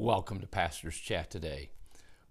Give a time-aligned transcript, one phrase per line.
[0.00, 1.70] Welcome to Pastor's Chat today.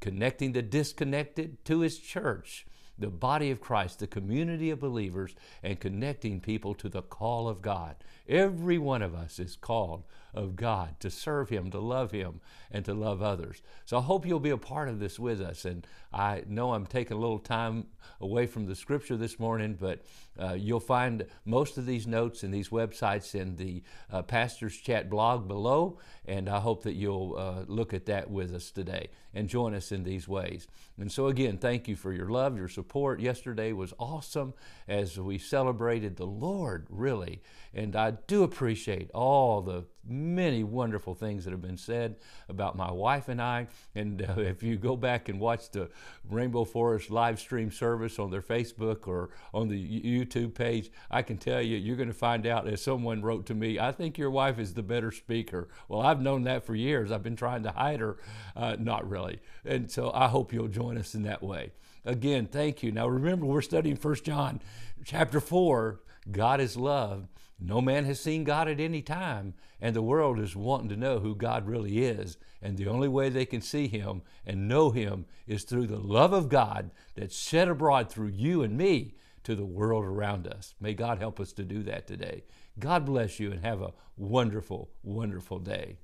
[0.00, 2.66] connecting the disconnected to His church
[3.00, 7.62] the body of Christ, the community of believers, and connecting people to the call of
[7.62, 7.96] God.
[8.30, 12.84] Every one of us is called of God to serve Him, to love Him, and
[12.84, 13.62] to love others.
[13.84, 15.64] So I hope you'll be a part of this with us.
[15.64, 17.86] And I know I'm taking a little time
[18.20, 20.04] away from the scripture this morning, but
[20.38, 23.82] uh, you'll find most of these notes and these websites in the
[24.12, 25.98] uh, Pastor's Chat blog below.
[26.24, 29.92] And I hope that you'll uh, look at that with us today and join us
[29.92, 30.66] in these ways.
[30.98, 33.20] And so, again, thank you for your love, your support.
[33.20, 34.54] Yesterday was awesome
[34.88, 37.42] as we celebrated the Lord, really.
[37.74, 42.16] And I do appreciate all the many wonderful things that have been said
[42.48, 43.68] about my wife and I.
[43.94, 45.90] And uh, if you go back and watch the
[46.28, 51.38] Rainbow Forest live stream service on their Facebook or on the YouTube page, I can
[51.38, 54.30] tell you, you're going to find out, as someone wrote to me, I think your
[54.30, 55.68] wife is the better speaker.
[55.88, 57.12] Well, I've known that for years.
[57.12, 58.18] I've been trying to hide her.
[58.56, 59.40] Uh, not really.
[59.64, 61.72] And so I hope you'll join us in that way.
[62.04, 62.92] Again, thank you.
[62.92, 64.60] Now remember, we're studying 1 John
[65.04, 66.00] chapter 4.
[66.30, 67.28] God is love.
[67.60, 71.18] No man has seen God at any time, and the world is wanting to know
[71.18, 72.38] who God really is.
[72.62, 76.32] And the only way they can see Him and know Him is through the love
[76.32, 79.14] of God that's shed abroad through you and me
[79.44, 80.74] to the world around us.
[80.80, 82.44] May God help us to do that today.
[82.78, 85.98] God bless you and have a wonderful, wonderful day.